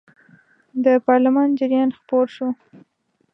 [0.83, 2.49] د پارلمان جریان خپور شو.